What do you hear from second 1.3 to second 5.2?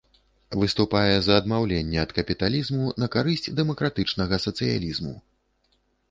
адмаўленне ад капіталізму на карысць дэмакратычнага сацыялізму.